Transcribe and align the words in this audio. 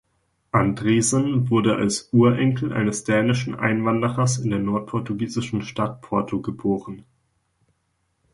Andresen 0.51 1.51
wurde 1.51 1.75
als 1.75 2.09
Urenkel 2.11 2.73
eines 2.73 3.03
dänischen 3.03 3.53
Einwanderers 3.53 4.39
in 4.39 4.49
der 4.49 4.57
nordportugiesischen 4.57 5.61
Stadt 5.61 6.01
Porto 6.01 6.41
geboren. 6.41 7.03